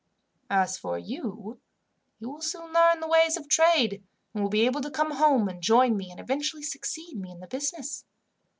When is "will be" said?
4.41-4.65